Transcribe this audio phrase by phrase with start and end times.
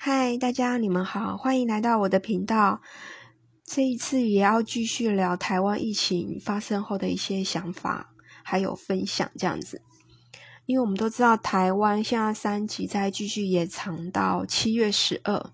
[0.00, 2.80] 嗨，大家你们好，欢迎来到我的频道。
[3.64, 8.14] 这一次也要继续聊台湾疫情发生后的一些想法，
[8.44, 9.82] 还有分享这样子。
[10.66, 15.50] 因为我们都知道，台湾现在三级在继续延长到七月十二。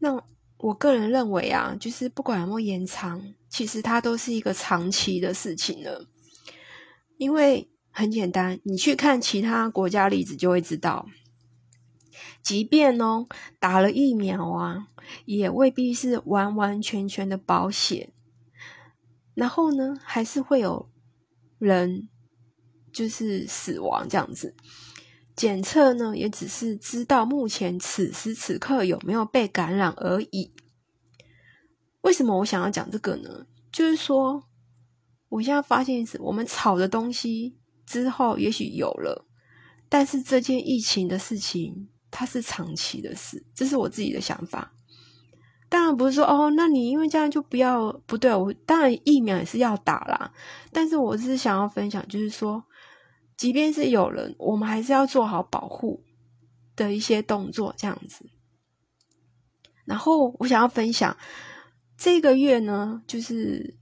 [0.00, 0.22] 那
[0.58, 6.06] 我个人认为啊，就是不管有没有延长，其实它都是一个长期的事情了。
[7.16, 11.06] 因为很简单，你去看其他国家例子就会知道。
[12.42, 13.26] 即便哦
[13.58, 14.88] 打了疫苗啊，
[15.24, 18.12] 也未必是完完全全的保险。
[19.34, 20.90] 然后呢，还是会有
[21.58, 22.08] 人
[22.92, 24.54] 就是死亡这样子。
[25.34, 30.52] 检测呢，也只是知道目前此时此刻有没有被感染而已。
[32.02, 33.46] 为什么我想要讲这个呢？
[33.72, 34.44] 就是说，
[35.30, 39.26] 我现在发现是我们炒的东西之后，也许有了，
[39.88, 41.88] 但是这件疫情的事情。
[42.16, 44.72] 它是长期的事，这是我自己的想法。
[45.68, 48.32] 当然不是说哦，那你因为这样就不要不对。
[48.32, 50.32] 我当然疫苗也是要打啦，
[50.70, 52.62] 但是我是想要分享，就是说，
[53.36, 56.04] 即便是有人，我们还是要做好保护
[56.76, 58.24] 的一些动作，这样子。
[59.84, 61.16] 然后我想要分享
[61.98, 63.76] 这个月呢，就是。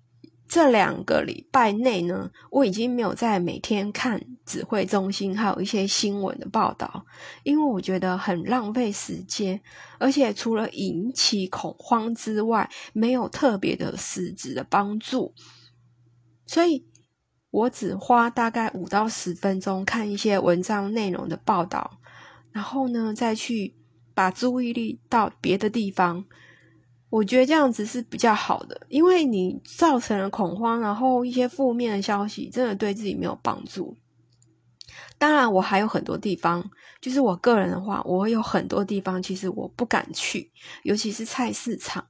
[0.53, 7.07] 这两个礼拜内呢，我已经没有在每天看指挥中心还有一些新闻的报道，
[7.43, 9.59] 因为我觉得很浪费时间，
[9.99, 15.33] 而且除了引起恐慌之外，没有特别的实质的帮助，
[16.45, 16.87] 所以
[17.51, 21.99] 我只花大概五到十分钟看一些文章内容的报道，
[22.51, 23.75] 然后呢，再去
[24.13, 26.27] 把注意力到别的地方。
[27.13, 33.95] 我觉得这样子是比较好的，因为你造成了恐慌，然后一些负面的消息真的对自己没有帮助。
[35.19, 36.71] 当然，我还有很多地方，
[37.03, 40.51] 就是我个人的话，我有很多地方其实我不敢去，
[40.85, 42.07] 尤其是菜市场，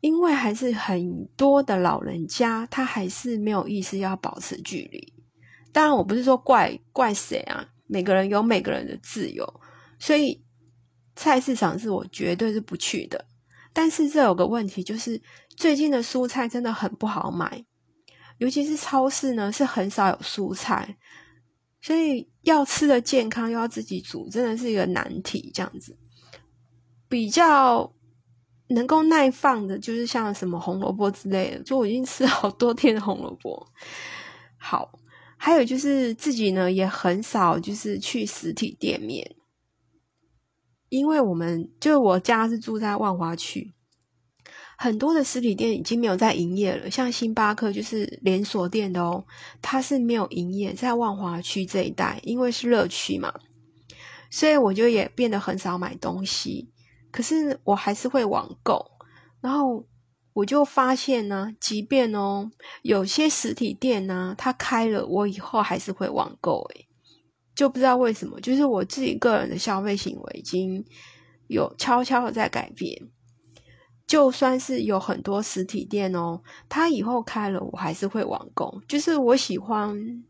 [0.00, 5.12] 因为还是很多的老人家，他还是没有意识要保持距离。
[5.72, 9.60] 当然，我不是说怪怪谁啊，每个人有每个人的自由，
[9.98, 10.44] 所以
[11.16, 13.24] 菜市场是我绝对是不去的。
[13.78, 15.22] 但是这有个问题，就是
[15.56, 17.64] 最近的蔬菜真的很不好买，
[18.38, 20.96] 尤其是超市呢是很少有蔬菜，
[21.80, 25.52] 所以要吃的健康又要自己煮，真的是一个难题。
[25.54, 25.96] 这样子
[27.08, 27.94] 比较
[28.70, 33.64] 能够耐放的，就是像什么红萝卜之类的，就我已经吃好多天的红萝卜。
[34.56, 34.90] 好，
[35.36, 39.36] 还有就是自己呢也很少就是去实体店面。
[40.88, 43.74] 因为我们就我家是住在万华区，
[44.76, 46.90] 很多的实体店已经没有在营业了。
[46.90, 49.24] 像星巴克就是连锁店的哦，
[49.60, 53.32] 它是没有营业在万华区这一带，因为是热区嘛，
[54.30, 56.70] 所以我就也变得很少买东西。
[57.10, 58.90] 可是我还是会网购，
[59.40, 59.86] 然后
[60.32, 62.50] 我就发现呢，即便哦
[62.82, 66.87] 有些实体店呢它开了，我以后还是会网购诶
[67.58, 70.84] 就不知道为什么，就是我自己个人的消费行为已经
[71.48, 73.10] 有悄悄的在改变。
[74.06, 78.80] 就算是有很多实体店哦，它以后开了，我还是会网购。
[78.86, 80.24] 就是我喜欢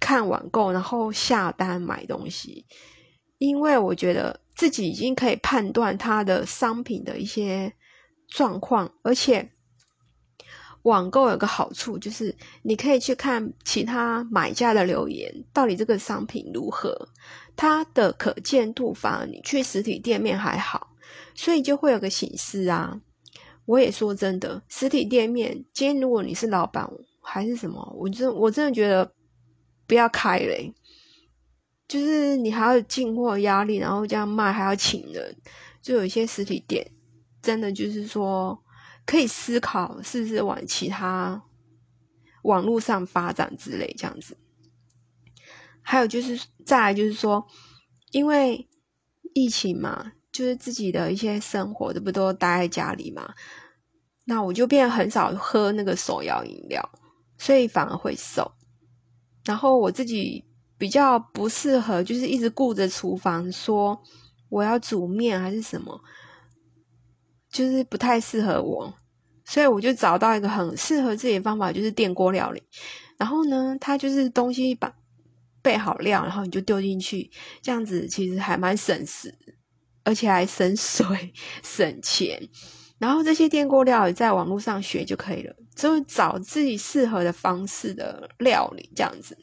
[0.00, 2.66] 看网购，然后下单买东西，
[3.38, 7.72] 因为我觉得自己已经可以判断它的商品的一些
[8.26, 9.52] 状况，而且。
[10.86, 12.32] 网购有个好处，就是
[12.62, 17.08] 你可以去看其他买家的留言，到底这个商品如何，
[17.56, 20.92] 它的可见度反而你去实体店面还好，
[21.34, 23.00] 所以就会有个形式啊。
[23.64, 26.88] 我也说真的，实体店面今天如果你是老板
[27.20, 29.12] 还是什么，我真我真的觉得
[29.88, 30.72] 不要开嘞，
[31.88, 35.36] 就是你还要进货压力，然后这样卖还要请人，
[35.82, 36.88] 就有一些实体店
[37.42, 38.56] 真的就是说。
[39.06, 41.42] 可以思考是不是往其他
[42.42, 44.36] 网络上发展之类这样子，
[45.80, 47.46] 还有就是再来就是说，
[48.10, 48.68] 因为
[49.32, 53.34] 疫情嘛，就是自己的一些生活都不都待在家里嘛，
[54.24, 56.90] 那我就变得很少喝那个手摇饮料，
[57.38, 58.52] 所以反而会瘦。
[59.44, 60.44] 然后我自己
[60.76, 64.02] 比较不适合，就是一直顾着厨房，说
[64.48, 66.00] 我要煮面还是什么。
[67.56, 68.92] 就是不太适合我，
[69.46, 72.62] 所以我就找到一个很适合自己的方法，就是电锅料理。
[73.16, 74.94] 然后呢，它就是东西把
[75.62, 77.30] 备好料，然后你就丢进去，
[77.62, 79.34] 这样子其实还蛮省时，
[80.04, 81.32] 而且还省水
[81.64, 82.46] 省钱。
[82.98, 89.38] 然后这些电锅料理在网络上学就可以了，就找自己适合的方式的料理这样子。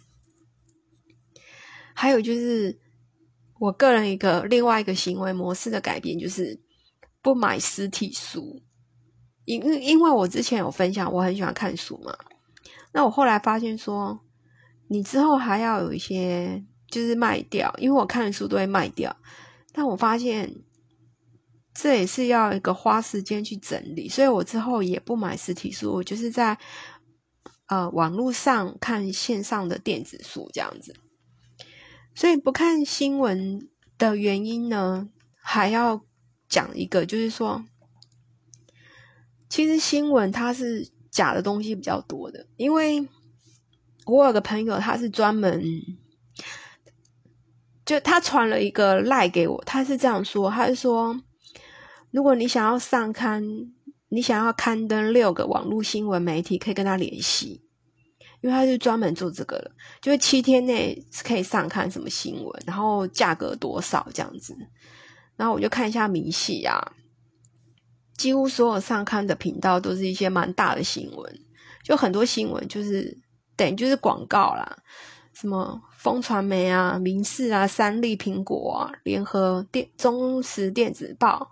[1.95, 2.79] 还有就是
[3.59, 6.59] 我个人一个另外一个行为模式的改变，就是
[7.23, 8.61] 不买实体书。
[9.45, 12.15] 因因为我之前有分享，我很喜欢看书嘛。
[12.93, 14.19] 那我后来发现说，
[14.87, 19.15] 你之后还要有一些就是卖掉，因为我看的书都会卖掉。
[19.73, 20.53] 但我发现
[21.73, 26.57] 这也是要一个花时间去整理，所以我之后也不买实体书，我就是在
[27.65, 30.95] 呃网络上看线上的电子书这样子。
[32.15, 33.67] 所以不看新闻
[33.97, 35.09] 的原因呢，
[35.41, 36.05] 还要
[36.53, 37.65] 讲一个，就是说，
[39.49, 42.45] 其实新闻它是假的东西比较多的。
[42.57, 43.07] 因为
[44.05, 45.63] 我有个朋友，他是专门，
[47.83, 51.19] 就他传了一个赖给我，他是这样说，他是说，
[52.11, 53.43] 如果你想要上刊，
[54.09, 57.63] 你想要刊登六个网络新闻媒体，可以跟他联系。
[58.41, 59.71] 因为他是专门做这个的，
[60.01, 64.53] 就是七天内可以上看什么新闻，然后价格多少这样子。
[65.35, 66.93] 然后我就看一下明细啊，
[68.17, 71.39] 几乎所有上刊的频道都是一些蛮大的新闻，
[71.83, 73.19] 就很多新闻就是
[73.55, 74.77] 等于就是广告啦，
[75.33, 81.49] 什么风传媒啊、民视啊、三立、苹果啊、联合电、中时电子报、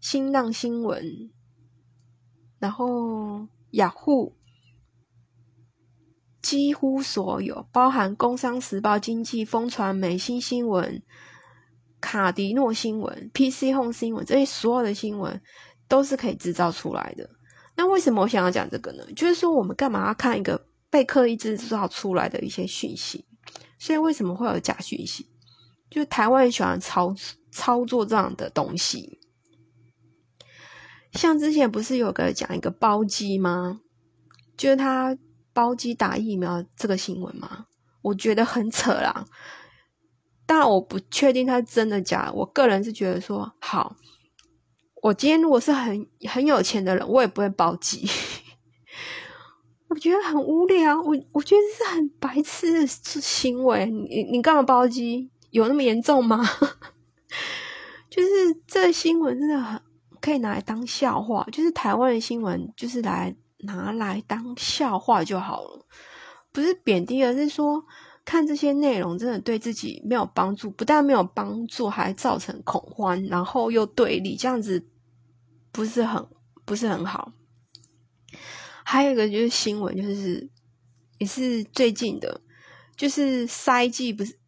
[0.00, 1.30] 新浪新闻，
[2.58, 4.34] 然后雅虎。
[6.40, 11.02] 几乎所有，包含《工商时报》、经济、风传媒、新新闻、
[12.00, 15.40] 卡迪诺新闻、PC Home 新闻，这些所有的新闻
[15.88, 17.28] 都是可以制造出来的。
[17.76, 19.04] 那为什么我想要讲这个呢？
[19.14, 23.24] 就是说，我们干嘛要看一个被刻意制造出来的一些讯息？
[23.78, 25.26] 所以为什么会有假讯息？
[25.90, 27.14] 就台湾喜欢操
[27.50, 29.18] 操作这样的东西。
[31.12, 33.80] 像之前不是有个讲一个包机吗？
[34.56, 35.16] 就是他。
[35.54, 37.66] 包机打疫苗这个新闻吗？
[38.00, 39.24] 我觉得很扯啦。
[40.48, 42.32] 当然，我不确定它真的假。
[42.34, 43.94] 我个人是觉得说，好，
[45.02, 48.08] 我今天如果是很很有钱的人，我也不会包机。
[49.88, 53.84] 我觉得很无聊，我我觉得是很白痴的行为。
[53.84, 55.30] 你你干嘛包机？
[55.50, 56.42] 有那么严重吗？
[58.08, 58.28] 就是
[58.66, 59.80] 这新闻真的很
[60.20, 61.46] 可以拿来当笑话。
[61.52, 63.36] 就是台湾的新闻，就是来。
[63.62, 65.84] 拿来当笑话就好了，
[66.52, 67.84] 不是贬低，而是说
[68.28, 74.86] 看这些内容真的对自己没有帮助，不但没有帮助，还造成恐慌，然后又对立，这样子
[75.72, 76.28] 不是很
[76.66, 77.32] 不是很好。
[78.84, 80.46] 还有一个就是新闻，就是
[81.16, 82.42] 也是最近的，
[82.94, 84.38] 就是筛剂不是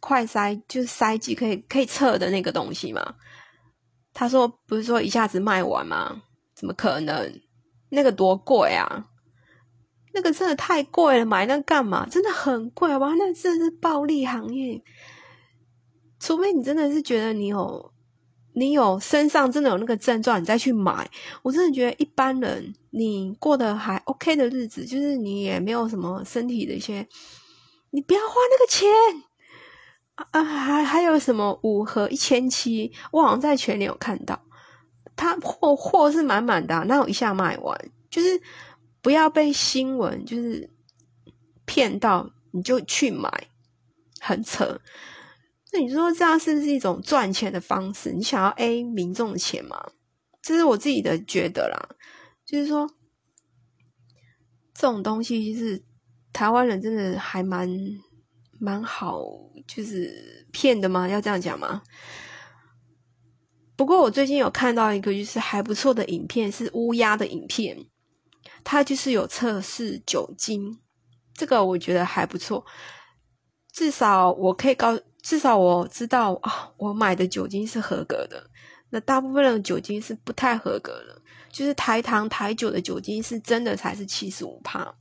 [0.00, 3.14] 快筛，就是筛剂可以可以测的那个东西嘛？
[4.12, 6.20] 他说不是说一下子卖完吗？
[6.56, 7.40] 怎么可能？
[7.90, 9.09] 那个多贵啊！
[10.12, 12.06] 那个真的太贵了，买那干嘛？
[12.10, 13.14] 真的很贵哇？
[13.14, 14.82] 那真的是暴利行业。
[16.18, 17.92] 除非你真的是觉得你有，
[18.52, 21.08] 你有身上真的有那个症状，你再去买。
[21.42, 27.08] 我真的觉得一般人，你过得还 OK 的日子，就是你也没有什么身体的一些，
[27.90, 28.88] 你不要花那个钱
[30.32, 30.44] 啊！
[30.44, 32.92] 还还有什么五盒一千七？
[33.12, 34.38] 我好像在群里有看到。
[35.16, 38.40] 他货货是满满的，那我一下卖完，就是
[39.02, 40.70] 不要被新闻就是
[41.64, 43.48] 骗到，你就去买，
[44.20, 44.80] 很扯。
[45.72, 48.12] 那你说这样是不是一种赚钱的方式？
[48.12, 49.92] 你想要 A 民众的钱吗？
[50.42, 51.96] 这是我自己的觉得啦，
[52.44, 52.90] 就是说
[54.74, 55.84] 这种东西是
[56.32, 57.68] 台湾人真的还蛮
[58.58, 59.22] 蛮好，
[59.66, 61.08] 就是骗的吗？
[61.08, 61.82] 要这样讲吗？
[63.76, 67.86] 不过我最近有看到一个就是还不错的影片，是乌鸦的影片，
[68.64, 70.78] 它就是有测试酒精，
[71.34, 72.64] 这个我觉得还不错，
[73.72, 78.50] 至少我可以告，至少我知道啊，我买的酒精是合格的。
[78.90, 84.94] 那大部分的酒精是不太合格的，就是台糖台酒的酒精是真的才是七十五帕，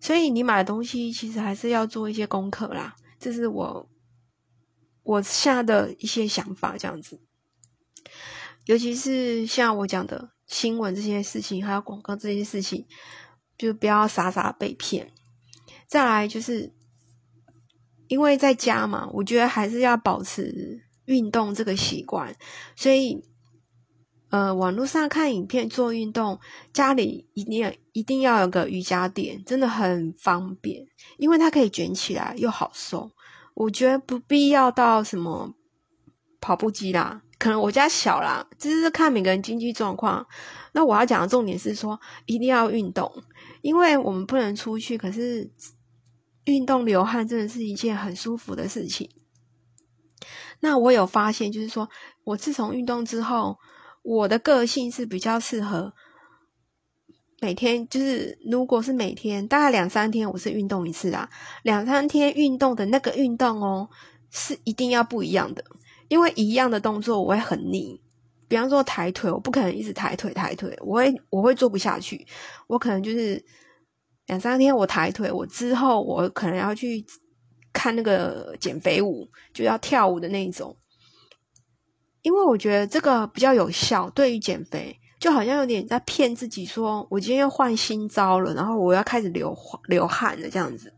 [0.00, 2.96] 所以你买的东西其实还是要做一些功课啦。
[3.20, 3.88] 这是我
[5.04, 7.20] 我下的一些想法，这样子。
[8.64, 12.86] 尤其是像我讲的新闻这些事情，还有广告这些事情，
[13.58, 15.12] 就不要傻傻被骗。
[15.86, 16.72] 再来就是，
[18.08, 22.34] 因为在家嘛，我觉得还是要保持运动这个习惯。
[22.74, 23.22] 所以，
[24.30, 26.40] 呃，网络上看影片做运动，
[26.72, 30.86] 家里一定一定要有个瑜伽垫，真的很方便，
[31.18, 33.10] 因为它可以卷起来又好收。
[33.54, 35.54] 我觉得不必要到什么
[36.40, 37.22] 跑步机啦。
[37.38, 40.26] 可能我家小啦，就是看每个人经济状况。
[40.72, 43.22] 那我要讲的重点是说，一定要运动，
[43.62, 44.96] 因为我们不能出去。
[44.96, 45.50] 可是
[46.44, 49.10] 运动流汗真的是一件很舒服的事情。
[50.60, 51.88] 那我有发现，就是说
[52.24, 53.58] 我自从运动之后，
[54.02, 55.92] 我的个性是比较适合
[57.40, 61.28] 每天，就是如果是每天大概两三天，我是运动一次啊。
[61.62, 63.90] 两三天运动的那个运动哦，
[64.30, 65.62] 是一定要不一样的，
[66.08, 68.00] 因为一样的动作我会很腻。
[68.48, 72.26] 比方说抬腿，我不可能一直抬腿抬腿，我会我会做不下去。
[72.68, 73.44] 我可能就是
[74.26, 77.04] 两三天我抬腿，我之后我可能要去
[77.72, 80.76] 看那个减肥舞，就要跳舞的那种。
[82.22, 89.56] 因为我觉得这个比较有效，对于减肥，就好像有点在骗自己，说我今天又换新招了，然后我要开始流
[89.88, 90.92] 流汗了，这样子，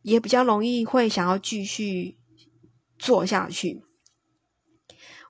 [0.00, 2.16] 也比较容易会想要继续
[2.98, 3.84] 做下去。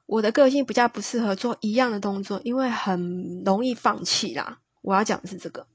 [0.07, 4.61] 我的个性比较不适合做一样的动作，因为很容易放弃啦。
[4.83, 5.67] 我要讲的是这个。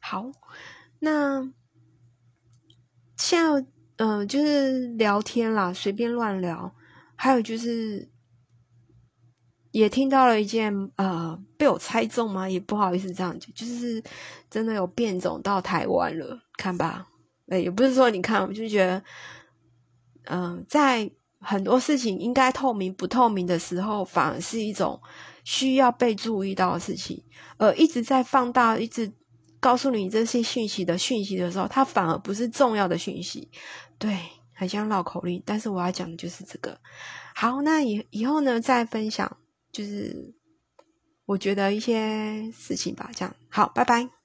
[0.00, 0.32] 好，
[0.98, 1.52] 那
[3.16, 3.66] 现在
[3.96, 6.74] 嗯，就是聊天啦，随便乱聊。
[7.14, 8.10] 还有就是，
[9.70, 12.48] 也听到了一件呃，被我猜中吗？
[12.48, 14.02] 也不好意思这样讲，就是
[14.50, 17.06] 真的有变种到台湾了，看吧。
[17.48, 19.04] 哎，也不是说你看，我就觉得，
[20.24, 21.10] 嗯，在。
[21.44, 25.02] 很多事情应该透明不透明的时候，反而是一种
[25.42, 27.20] 需要被注意到的事情。
[27.56, 29.12] 而一直在放大、一直
[29.58, 33.50] 告诉你这些讯息的讯息的时候，它反而不是重要的讯息。
[33.98, 34.16] 对，
[34.54, 36.78] 很像绕口令，但是我要讲的就是这个。
[37.34, 39.36] 好，那以以后呢，再分享，
[39.72, 40.32] 就是
[41.26, 43.10] 我觉得一些事情吧。
[43.12, 44.21] 这样，好，拜拜。